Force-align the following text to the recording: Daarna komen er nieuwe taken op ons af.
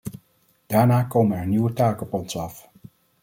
Daarna 0.65 1.03
komen 1.03 1.37
er 1.37 1.47
nieuwe 1.47 1.73
taken 1.73 2.05
op 2.05 2.13
ons 2.13 2.37
af. 2.37 2.69